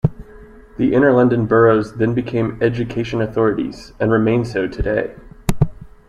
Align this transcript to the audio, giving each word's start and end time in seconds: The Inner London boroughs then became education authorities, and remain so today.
The 0.77 0.95
Inner 0.95 1.11
London 1.13 1.45
boroughs 1.45 1.93
then 1.93 2.15
became 2.15 2.57
education 2.59 3.21
authorities, 3.21 3.93
and 3.99 4.11
remain 4.11 4.45
so 4.45 4.67
today. 4.67 5.13